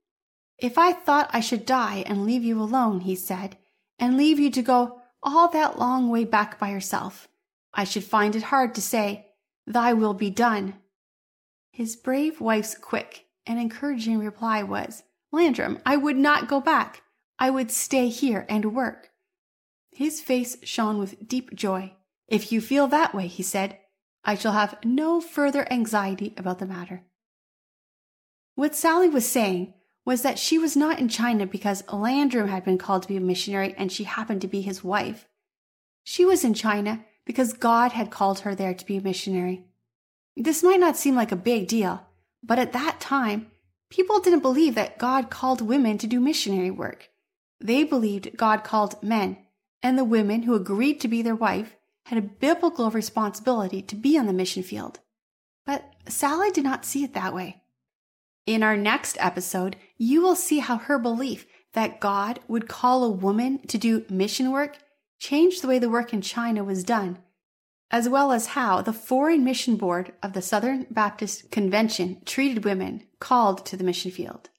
If 0.57 0.77
I 0.77 0.93
thought 0.93 1.29
I 1.31 1.39
should 1.39 1.65
die 1.65 2.03
and 2.05 2.25
leave 2.25 2.43
you 2.43 2.61
alone, 2.61 3.01
he 3.01 3.15
said, 3.15 3.57
and 3.97 4.17
leave 4.17 4.39
you 4.39 4.49
to 4.51 4.61
go 4.61 5.01
all 5.23 5.47
that 5.49 5.79
long 5.79 6.09
way 6.09 6.23
back 6.23 6.59
by 6.59 6.69
yourself, 6.69 7.27
I 7.73 7.83
should 7.83 8.03
find 8.03 8.35
it 8.35 8.43
hard 8.43 8.75
to 8.75 8.81
say, 8.81 9.27
Thy 9.67 9.93
will 9.93 10.13
be 10.13 10.29
done. 10.29 10.75
His 11.71 11.95
brave 11.95 12.39
wife's 12.39 12.75
quick 12.75 13.25
and 13.45 13.59
encouraging 13.59 14.19
reply 14.19 14.63
was, 14.63 15.03
Landrum, 15.31 15.79
I 15.85 15.97
would 15.97 16.17
not 16.17 16.47
go 16.47 16.61
back. 16.61 17.01
I 17.37 17.49
would 17.49 17.71
stay 17.71 18.07
here 18.07 18.45
and 18.47 18.73
work. 18.73 19.09
His 19.91 20.21
face 20.21 20.57
shone 20.63 20.97
with 20.97 21.27
deep 21.27 21.53
joy. 21.53 21.93
If 22.27 22.51
you 22.51 22.61
feel 22.61 22.87
that 22.87 23.13
way, 23.13 23.27
he 23.27 23.43
said, 23.43 23.79
I 24.23 24.35
shall 24.35 24.53
have 24.53 24.77
no 24.83 25.21
further 25.21 25.71
anxiety 25.71 26.33
about 26.37 26.59
the 26.59 26.65
matter. 26.65 27.03
What 28.55 28.75
Sallie 28.75 29.09
was 29.09 29.27
saying 29.27 29.73
was 30.05 30.21
that 30.21 30.39
she 30.39 30.57
was 30.57 30.75
not 30.75 30.99
in 30.99 31.09
China 31.09 31.45
because 31.45 31.83
Landrum 31.91 32.47
had 32.47 32.63
been 32.63 32.77
called 32.77 33.03
to 33.03 33.07
be 33.07 33.17
a 33.17 33.21
missionary 33.21 33.75
and 33.77 33.91
she 33.91 34.05
happened 34.05 34.41
to 34.41 34.47
be 34.47 34.61
his 34.61 34.83
wife. 34.83 35.27
She 36.03 36.25
was 36.25 36.43
in 36.43 36.53
China 36.53 37.05
because 37.25 37.53
God 37.53 37.91
had 37.91 38.11
called 38.11 38.39
her 38.39 38.55
there 38.55 38.73
to 38.73 38.85
be 38.85 38.97
a 38.97 39.01
missionary. 39.01 39.65
This 40.37 40.63
might 40.63 40.79
not 40.79 40.97
seem 40.97 41.15
like 41.15 41.31
a 41.31 41.37
big 41.37 41.67
deal, 41.67 42.05
but 42.43 42.59
at 42.59 42.73
that 42.73 42.99
time, 42.99 43.51
people 43.89 44.19
didn't 44.19 44.41
believe 44.41 44.75
that 44.75 44.97
God 44.97 45.29
called 45.29 45.61
women 45.61 45.97
to 45.97 46.07
do 46.07 46.19
missionary 46.19 46.71
work. 46.71 47.09
They 47.59 47.83
believed 47.83 48.37
God 48.37 48.63
called 48.63 49.01
men, 49.01 49.37
and 49.81 49.97
the 49.97 50.03
women 50.03 50.43
who 50.43 50.53
agreed 50.53 50.99
to 51.01 51.07
be 51.07 51.21
their 51.21 51.35
wife 51.35 51.75
had 52.05 52.17
a 52.17 52.21
biblical 52.21 52.91
responsibility 52.91 53.81
to 53.81 53.95
be 53.95 54.17
on 54.17 54.27
the 54.27 54.33
mission 54.33 54.63
field. 54.63 54.99
But 55.65 55.91
Sallie 56.07 56.51
did 56.51 56.63
not 56.63 56.85
see 56.85 57.03
it 57.03 57.13
that 57.13 57.33
way. 57.33 57.63
In 58.45 58.61
our 58.61 58.77
next 58.77 59.17
episode, 59.19 59.75
you 59.97 60.21
will 60.21 60.35
see 60.35 60.59
how 60.59 60.77
her 60.77 60.99
belief 60.99 61.47
that 61.73 61.99
God 61.99 62.39
would 62.47 62.67
call 62.67 63.03
a 63.03 63.09
woman 63.09 63.59
to 63.67 63.77
do 63.77 64.05
mission 64.09 64.51
work 64.51 64.77
changed 65.19 65.63
the 65.63 65.67
way 65.67 65.79
the 65.79 65.89
work 65.89 66.13
in 66.13 66.21
China 66.21 66.63
was 66.63 66.83
done, 66.83 67.17
as 67.89 68.07
well 68.07 68.31
as 68.31 68.47
how 68.47 68.81
the 68.81 68.93
Foreign 68.93 69.43
Mission 69.43 69.75
Board 69.75 70.13
of 70.21 70.33
the 70.33 70.43
Southern 70.43 70.85
Baptist 70.91 71.49
Convention 71.49 72.21
treated 72.23 72.65
women 72.65 73.03
called 73.19 73.65
to 73.65 73.75
the 73.75 73.83
mission 73.83 74.11
field. 74.11 74.49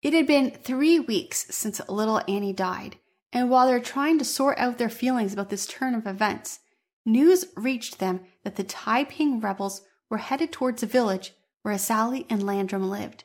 It 0.00 0.12
had 0.12 0.28
been 0.28 0.52
three 0.52 1.00
weeks 1.00 1.46
since 1.50 1.80
little 1.88 2.22
Annie 2.28 2.52
died, 2.52 2.96
and 3.32 3.50
while 3.50 3.66
they're 3.66 3.80
trying 3.80 4.18
to 4.18 4.24
sort 4.24 4.58
out 4.58 4.78
their 4.78 4.88
feelings 4.88 5.32
about 5.32 5.50
this 5.50 5.66
turn 5.66 5.94
of 5.94 6.06
events, 6.06 6.60
news 7.06 7.44
reached 7.56 7.98
them 7.98 8.20
that 8.42 8.56
the 8.56 8.64
Taiping 8.64 9.40
rebels 9.40 9.82
were 10.08 10.18
headed 10.18 10.52
towards 10.52 10.82
a 10.82 10.86
village 10.86 11.32
where 11.62 11.76
Sallie 11.78 12.26
and 12.28 12.42
Landrum 12.42 12.88
lived. 12.88 13.24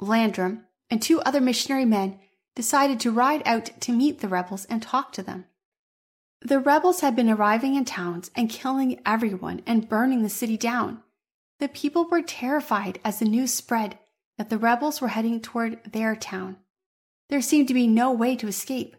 Landrum 0.00 0.64
and 0.90 1.00
two 1.00 1.20
other 1.20 1.40
missionary 1.40 1.84
men 1.84 2.18
decided 2.54 2.98
to 3.00 3.10
ride 3.10 3.42
out 3.44 3.70
to 3.80 3.92
meet 3.92 4.20
the 4.20 4.28
rebels 4.28 4.64
and 4.66 4.82
talk 4.82 5.12
to 5.12 5.22
them. 5.22 5.44
The 6.40 6.58
rebels 6.58 7.00
had 7.00 7.16
been 7.16 7.30
arriving 7.30 7.74
in 7.74 7.84
towns 7.84 8.30
and 8.34 8.50
killing 8.50 9.00
everyone 9.06 9.62
and 9.66 9.88
burning 9.88 10.22
the 10.22 10.28
city 10.28 10.56
down. 10.56 11.02
The 11.58 11.68
people 11.68 12.06
were 12.08 12.22
terrified 12.22 13.00
as 13.04 13.18
the 13.18 13.24
news 13.24 13.54
spread 13.54 13.98
that 14.36 14.50
the 14.50 14.58
rebels 14.58 15.00
were 15.00 15.08
heading 15.08 15.40
toward 15.40 15.80
their 15.90 16.14
town. 16.14 16.56
There 17.28 17.42
seemed 17.42 17.68
to 17.68 17.74
be 17.74 17.86
no 17.86 18.12
way 18.12 18.36
to 18.36 18.48
escape. 18.48 18.96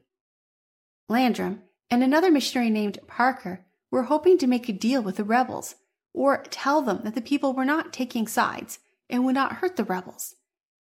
Landrum 1.10 1.62
and 1.89 2.03
another 2.03 2.29
missionary 2.29 2.69
named 2.69 3.00
Parker 3.07 3.65
were 3.89 4.03
hoping 4.03 4.38
to 4.39 4.48
make 4.48 4.67
a 4.67 4.74
deal 4.74 5.01
with 5.01 5.15
the 5.15 5.24
rebels 5.24 5.75
or 6.13 6.43
tell 6.50 6.81
them 6.81 7.01
that 7.03 7.15
the 7.15 7.22
people 7.22 7.53
were 7.53 7.65
not 7.65 7.93
taking 7.93 8.27
sides 8.27 8.79
and 9.10 9.24
would 9.24 9.36
not 9.36 9.57
hurt 9.57 9.77
the 9.77 9.84
rebels. 9.84 10.36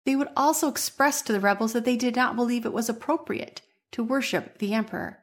They 0.05 0.15
would 0.15 0.29
also 0.35 0.67
express 0.69 1.21
to 1.23 1.33
the 1.33 1.39
rebels 1.39 1.73
that 1.73 1.85
they 1.85 1.97
did 1.97 2.15
not 2.15 2.35
believe 2.35 2.65
it 2.65 2.73
was 2.73 2.89
appropriate 2.89 3.61
to 3.91 4.03
worship 4.03 4.57
the 4.57 4.73
emperor. 4.73 5.19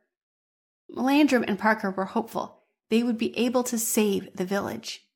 Landrum 0.88 1.44
and 1.48 1.58
Parker 1.58 1.90
were 1.90 2.04
hopeful 2.04 2.60
they 2.90 3.02
would 3.02 3.18
be 3.18 3.36
able 3.36 3.64
to 3.64 3.78
save 3.78 4.36
the 4.36 4.44
village. 4.44 5.06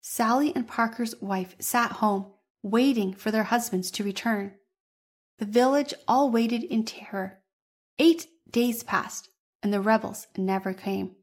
Sallie 0.00 0.54
and 0.56 0.66
Parker's 0.66 1.14
wife 1.20 1.54
sat 1.60 1.92
home, 1.92 2.32
waiting 2.62 3.12
for 3.12 3.30
their 3.30 3.44
husbands 3.44 3.90
to 3.92 4.02
return. 4.02 4.54
The 5.38 5.46
village 5.46 5.94
all 6.06 6.30
waited 6.30 6.64
in 6.64 6.84
terror. 6.84 7.40
Eight 7.98 8.26
days 8.50 8.82
passed, 8.82 9.28
and 9.62 9.72
the 9.72 9.80
rebels 9.80 10.26
never 10.36 10.74
came. 10.74 11.16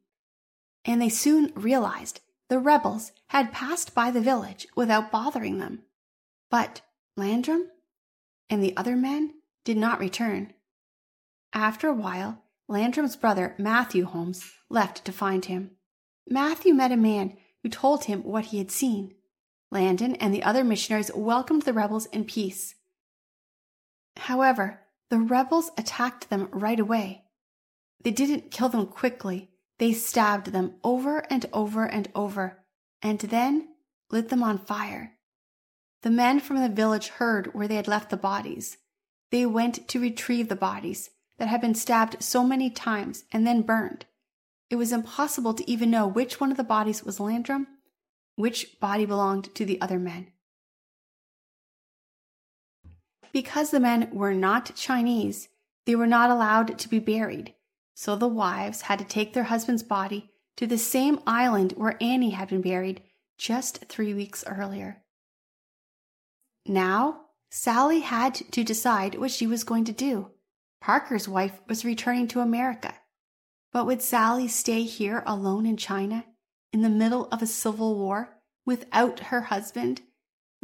And 0.85 1.01
they 1.01 1.09
soon 1.09 1.51
realized 1.55 2.21
the 2.47 2.59
rebels 2.59 3.11
had 3.27 3.51
passed 3.51 3.93
by 3.95 4.11
the 4.11 4.21
village 4.21 4.67
without 4.75 5.11
bothering 5.11 5.57
them. 5.57 5.83
But 6.49 6.81
Landrum 7.17 7.69
and 8.49 8.63
the 8.63 8.75
other 8.77 8.95
men 8.95 9.33
did 9.63 9.77
not 9.77 9.99
return. 9.99 10.53
After 11.53 11.87
a 11.87 11.93
while, 11.93 12.43
Landrum's 12.67 13.15
brother, 13.15 13.55
Matthew 13.57 14.05
Holmes, 14.05 14.51
left 14.69 15.05
to 15.05 15.11
find 15.11 15.45
him. 15.45 15.71
Matthew 16.27 16.73
met 16.73 16.91
a 16.91 16.97
man 16.97 17.37
who 17.63 17.69
told 17.69 18.05
him 18.05 18.23
what 18.23 18.45
he 18.45 18.59
had 18.59 18.71
seen. 18.71 19.13
Landrum 19.71 20.15
and 20.19 20.33
the 20.33 20.43
other 20.43 20.63
missionaries 20.63 21.11
welcomed 21.13 21.63
the 21.63 21.73
rebels 21.73 22.05
in 22.07 22.25
peace. 22.25 22.75
However, 24.17 24.81
the 25.09 25.19
rebels 25.19 25.71
attacked 25.77 26.29
them 26.29 26.49
right 26.51 26.79
away. 26.79 27.25
They 28.03 28.11
didn't 28.11 28.51
kill 28.51 28.69
them 28.69 28.87
quickly, 28.87 29.51
they 29.77 29.93
stabbed 29.93 30.47
them 30.47 30.75
over 30.83 31.19
and 31.29 31.45
over 31.51 31.85
and 31.85 32.09
over, 32.15 32.63
and 33.01 33.19
then 33.19 33.69
lit 34.09 34.29
them 34.29 34.43
on 34.43 34.57
fire. 34.57 35.17
The 36.01 36.11
men 36.11 36.39
from 36.39 36.61
the 36.61 36.69
village 36.69 37.07
heard 37.07 37.53
where 37.53 37.67
they 37.67 37.75
had 37.75 37.87
left 37.87 38.09
the 38.09 38.17
bodies. 38.17 38.77
They 39.31 39.45
went 39.45 39.87
to 39.87 39.99
retrieve 39.99 40.49
the 40.49 40.55
bodies 40.55 41.09
that 41.37 41.47
had 41.47 41.61
been 41.61 41.75
stabbed 41.75 42.23
so 42.23 42.43
many 42.43 42.69
times 42.69 43.25
and 43.31 43.45
then 43.45 43.63
burned. 43.63 44.05
It 44.69 44.77
was 44.77 44.91
impossible 44.91 45.53
to 45.55 45.69
even 45.69 45.91
know 45.91 46.07
which 46.07 46.39
one 46.39 46.51
of 46.51 46.57
the 46.57 46.63
bodies 46.63 47.03
was 47.03 47.19
Landrum, 47.19 47.67
which 48.35 48.79
body 48.79 49.05
belonged 49.05 49.53
to 49.55 49.65
the 49.65 49.79
other 49.81 49.99
men. 49.99 50.31
Because 53.35 53.69
the 53.71 53.81
men 53.81 54.07
were 54.13 54.33
not 54.33 54.73
Chinese, 54.75 55.49
they 55.85 55.93
were 55.93 56.07
not 56.07 56.29
allowed 56.29 56.79
to 56.79 56.87
be 56.87 56.99
buried, 56.99 57.53
so 57.93 58.15
the 58.15 58.29
wives 58.29 58.83
had 58.83 58.97
to 58.99 59.03
take 59.03 59.33
their 59.33 59.43
husband's 59.43 59.83
body 59.83 60.31
to 60.55 60.65
the 60.65 60.77
same 60.77 61.19
island 61.27 61.73
where 61.73 62.01
Annie 62.01 62.29
had 62.29 62.47
been 62.47 62.61
buried 62.61 63.01
just 63.37 63.87
three 63.89 64.13
weeks 64.13 64.45
earlier. 64.47 65.03
Now, 66.65 67.25
Sallie 67.49 67.99
had 67.99 68.35
to 68.51 68.63
decide 68.63 69.19
what 69.19 69.31
she 69.31 69.47
was 69.47 69.65
going 69.65 69.83
to 69.83 69.91
do. 69.91 70.31
Parker's 70.79 71.27
wife 71.27 71.59
was 71.67 71.83
returning 71.83 72.29
to 72.29 72.39
America. 72.39 72.95
But 73.73 73.85
would 73.85 74.01
Sallie 74.01 74.47
stay 74.47 74.83
here 74.83 75.23
alone 75.27 75.65
in 75.65 75.75
China, 75.75 76.23
in 76.71 76.83
the 76.83 76.89
middle 76.89 77.25
of 77.33 77.41
a 77.41 77.47
civil 77.47 77.97
war, 77.97 78.37
without 78.65 79.19
her 79.19 79.41
husband, 79.41 80.03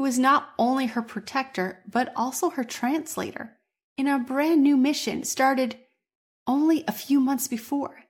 who 0.01 0.05
was 0.05 0.17
not 0.17 0.49
only 0.57 0.87
her 0.87 1.01
protector, 1.03 1.83
but 1.87 2.11
also 2.15 2.49
her 2.49 2.63
translator, 2.63 3.55
in 3.95 4.07
a 4.07 4.17
brand 4.17 4.63
new 4.63 4.75
mission 4.75 5.23
started 5.23 5.77
only 6.47 6.83
a 6.87 6.91
few 6.91 7.19
months 7.19 7.47
before? 7.47 8.05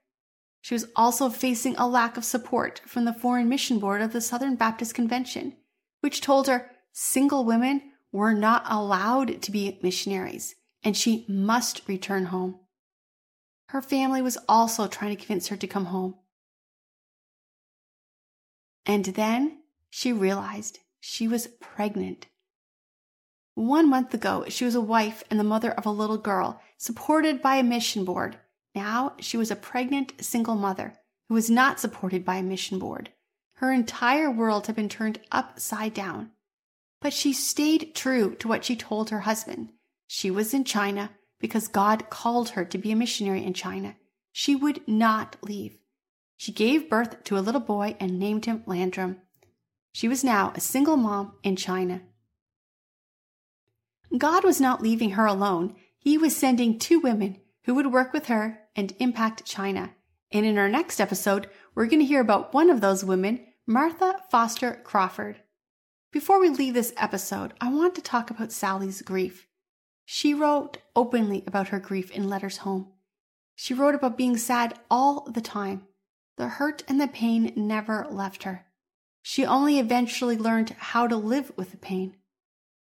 She 0.62 0.72
was 0.72 0.86
also 0.96 1.28
facing 1.28 1.76
a 1.76 1.86
lack 1.86 2.16
of 2.16 2.24
support 2.24 2.80
from 2.86 3.04
the 3.04 3.12
Foreign 3.12 3.46
Mission 3.46 3.78
Board 3.78 4.00
of 4.00 4.14
the 4.14 4.22
Southern 4.22 4.54
Baptist 4.54 4.94
Convention, 4.94 5.54
which 6.00 6.22
told 6.22 6.46
her 6.46 6.70
single 6.94 7.44
women 7.44 7.82
were 8.10 8.32
not 8.32 8.64
allowed 8.70 9.42
to 9.42 9.50
be 9.50 9.78
missionaries 9.82 10.54
and 10.82 10.96
she 10.96 11.26
must 11.28 11.86
return 11.86 12.24
home. 12.24 12.58
Her 13.66 13.82
family 13.82 14.22
was 14.22 14.38
also 14.48 14.86
trying 14.86 15.14
to 15.14 15.22
convince 15.22 15.48
her 15.48 15.58
to 15.58 15.66
come 15.66 15.84
home. 15.84 16.14
And 18.86 19.04
then 19.04 19.58
she 19.90 20.10
realized 20.10 20.78
she 21.04 21.28
was 21.28 21.48
pregnant. 21.60 22.28
One 23.54 23.90
month 23.90 24.14
ago, 24.14 24.46
she 24.48 24.64
was 24.64 24.74
a 24.74 24.80
wife 24.80 25.22
and 25.28 25.38
the 25.38 25.44
mother 25.44 25.72
of 25.72 25.84
a 25.84 25.90
little 25.90 26.16
girl, 26.16 26.62
supported 26.78 27.42
by 27.42 27.56
a 27.56 27.62
mission 27.62 28.06
board 28.06 28.38
now 28.74 29.14
she 29.20 29.36
was 29.36 29.50
a 29.50 29.56
pregnant 29.56 30.12
single 30.24 30.54
mother 30.54 30.94
who 31.28 31.34
was 31.34 31.50
not 31.50 31.80
supported 31.80 32.24
by 32.24 32.36
a 32.36 32.42
mission 32.42 32.78
board. 32.78 33.10
Her 33.56 33.72
entire 33.72 34.30
world 34.30 34.66
had 34.66 34.76
been 34.76 34.88
turned 34.88 35.20
upside 35.30 35.94
down. 35.94 36.30
But 37.00 37.12
she 37.12 37.32
stayed 37.32 37.94
true 37.94 38.34
to 38.36 38.48
what 38.48 38.64
she 38.64 38.76
told 38.76 39.10
her 39.10 39.20
husband. 39.20 39.70
She 40.06 40.30
was 40.30 40.54
in 40.54 40.64
China 40.64 41.10
because 41.38 41.68
God 41.68 42.10
called 42.10 42.50
her 42.50 42.64
to 42.64 42.78
be 42.78 42.92
a 42.92 42.96
missionary 42.96 43.44
in 43.44 43.54
China. 43.54 43.96
She 44.32 44.54
would 44.54 44.86
not 44.86 45.36
leave. 45.42 45.76
She 46.36 46.52
gave 46.52 46.88
birth 46.88 47.24
to 47.24 47.36
a 47.36 47.40
little 47.40 47.60
boy 47.60 47.96
and 48.00 48.18
named 48.18 48.46
him 48.46 48.62
Landrum. 48.66 49.20
She 49.92 50.08
was 50.08 50.24
now 50.24 50.52
a 50.54 50.60
single 50.60 50.96
mom 50.96 51.34
in 51.42 51.56
China. 51.56 52.02
God 54.16 54.44
was 54.44 54.60
not 54.60 54.82
leaving 54.82 55.10
her 55.10 55.26
alone. 55.26 55.74
He 55.98 56.18
was 56.18 56.36
sending 56.36 56.78
two 56.78 56.98
women 56.98 57.38
who 57.64 57.74
would 57.74 57.92
work 57.92 58.12
with 58.12 58.26
her 58.26 58.60
and 58.74 58.94
impact 58.98 59.44
China. 59.44 59.94
And 60.30 60.46
in 60.46 60.58
our 60.58 60.68
next 60.68 61.00
episode, 61.00 61.48
we're 61.74 61.86
going 61.86 62.00
to 62.00 62.06
hear 62.06 62.20
about 62.20 62.54
one 62.54 62.70
of 62.70 62.80
those 62.80 63.04
women, 63.04 63.46
Martha 63.66 64.18
Foster 64.30 64.80
Crawford. 64.82 65.42
Before 66.10 66.40
we 66.40 66.48
leave 66.48 66.74
this 66.74 66.92
episode, 66.96 67.52
I 67.60 67.70
want 67.70 67.94
to 67.94 68.02
talk 68.02 68.30
about 68.30 68.52
Sallie's 68.52 69.02
grief. 69.02 69.46
She 70.04 70.34
wrote 70.34 70.78
openly 70.96 71.44
about 71.46 71.68
her 71.68 71.78
grief 71.78 72.10
in 72.10 72.28
letters 72.28 72.58
home. 72.58 72.92
She 73.54 73.72
wrote 73.74 73.94
about 73.94 74.18
being 74.18 74.36
sad 74.36 74.78
all 74.90 75.30
the 75.30 75.40
time. 75.40 75.86
The 76.36 76.48
hurt 76.48 76.82
and 76.88 77.00
the 77.00 77.08
pain 77.08 77.52
never 77.56 78.06
left 78.10 78.42
her. 78.42 78.66
She 79.22 79.46
only 79.46 79.78
eventually 79.78 80.36
learned 80.36 80.70
how 80.70 81.06
to 81.06 81.16
live 81.16 81.52
with 81.56 81.70
the 81.70 81.76
pain. 81.76 82.16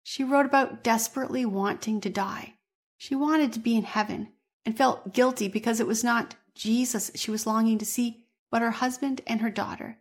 She 0.04 0.24
wrote 0.24 0.46
about 0.46 0.84
desperately 0.84 1.46
wanting 1.46 2.02
to 2.02 2.10
die. 2.10 2.56
She 2.98 3.16
wanted 3.16 3.54
to 3.54 3.60
be 3.60 3.76
in 3.76 3.84
heaven, 3.84 4.30
and 4.66 4.78
felt 4.78 5.14
guilty 5.14 5.48
because 5.48 5.80
it 5.80 5.88
was 5.88 6.04
not 6.04 6.36
Jesus 6.54 7.12
she 7.16 7.32
was 7.32 7.48
longing 7.48 7.78
to 7.78 7.86
see, 7.86 8.26
but 8.52 8.62
her 8.62 8.72
husband 8.72 9.22
and 9.26 9.40
her 9.40 9.50
daughter. 9.50 10.00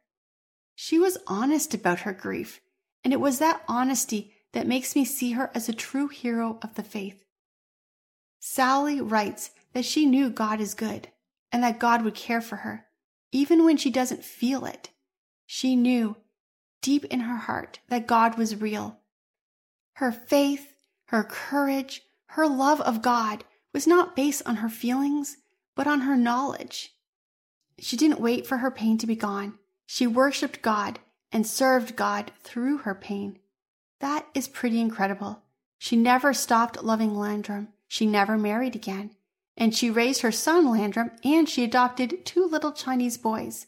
She 0.75 0.99
was 0.99 1.19
honest 1.27 1.73
about 1.73 2.01
her 2.01 2.13
grief, 2.13 2.61
and 3.05 3.13
it 3.13 3.21
was 3.21 3.39
that 3.39 3.63
honesty 3.69 4.33
that 4.53 4.67
makes 4.67 4.97
me 4.97 5.05
see 5.05 5.33
her 5.33 5.51
as 5.55 5.69
a 5.69 5.73
true 5.73 6.09
hero 6.09 6.59
of 6.63 6.75
the 6.75 6.83
faith. 6.83 7.25
Sallie 8.41 9.01
writes 9.01 9.51
that 9.73 9.85
she 9.85 10.05
knew 10.07 10.31
God 10.31 10.61
is 10.61 10.75
good 10.75 11.09
and 11.53 11.63
that 11.63 11.79
God 11.79 12.03
would 12.03 12.15
care 12.15 12.41
for 12.41 12.57
her, 12.57 12.87
even 13.31 13.65
when 13.65 13.77
she 13.77 13.91
doesn't 13.91 14.25
feel 14.25 14.65
it. 14.65 14.91
She 15.47 15.77
knew 15.77 16.17
deep 16.83 17.05
in 17.07 17.21
her 17.21 17.37
heart 17.37 17.79
that 17.89 18.07
God 18.07 18.37
was 18.37 18.61
real. 18.61 18.99
Her 19.95 20.13
faith, 20.13 20.75
her 21.07 21.25
courage, 21.25 22.03
her 22.31 22.47
love 22.47 22.81
of 22.81 23.03
God 23.03 23.45
was 23.73 23.87
not 23.87 24.17
based 24.17 24.43
on 24.47 24.57
her 24.57 24.69
feelings, 24.69 25.39
but 25.75 25.87
on 25.87 26.01
her 26.01 26.17
knowledge. 26.17 26.95
She 27.79 27.97
didn't 27.97 28.21
wait 28.21 28.47
for 28.47 28.59
her 28.59 28.71
pain 28.71 28.99
to 28.99 29.07
be 29.07 29.17
gone. 29.17 29.55
She 29.87 30.07
worshiped 30.07 30.63
God 30.63 30.99
and 31.31 31.47
served 31.47 31.97
God 31.97 32.33
through 32.43 32.79
her 32.79 32.95
pain. 32.95 33.39
That 34.01 34.27
is 34.35 34.49
pretty 34.49 34.81
incredible. 34.81 35.43
She 35.79 35.97
never 35.97 36.33
stopped 36.33 36.83
loving 36.83 37.15
Landrum. 37.15 37.69
She 37.89 38.07
never 38.07 38.37
married 38.37 38.75
again. 38.75 39.11
And 39.57 39.75
she 39.75 39.91
raised 39.91 40.23
her 40.23 40.33
son 40.33 40.71
Landrum 40.71 41.11
and 41.25 41.49
she 41.49 41.65
adopted 41.65 42.25
two 42.25 42.47
little 42.47 42.73
Chinese 42.73 43.17
boys. 43.17 43.67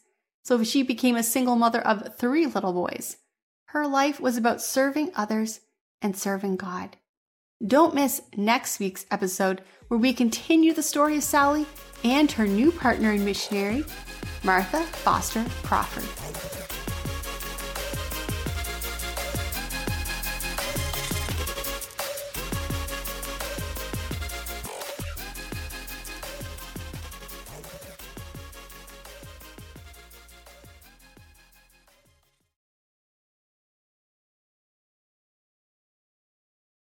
So 0.49 0.63
she 0.63 0.81
became 0.81 1.15
a 1.15 1.21
single 1.21 1.55
mother 1.55 1.79
of 1.79 2.17
three 2.17 2.47
little 2.47 2.73
boys. 2.73 3.17
Her 3.65 3.85
life 3.85 4.19
was 4.19 4.35
about 4.35 4.63
serving 4.63 5.11
others 5.13 5.59
and 6.01 6.17
serving 6.17 6.55
God. 6.55 6.97
Don't 7.63 7.93
miss 7.93 8.23
next 8.35 8.79
week's 8.79 9.05
episode 9.11 9.61
where 9.89 9.99
we 9.99 10.11
continue 10.11 10.73
the 10.73 10.81
story 10.81 11.17
of 11.17 11.23
Sallie 11.23 11.67
and 12.03 12.31
her 12.31 12.47
new 12.47 12.71
partner 12.71 13.11
in 13.11 13.23
missionary, 13.23 13.85
Martha 14.43 14.81
Foster 14.81 15.45
Crawford. 15.61 16.88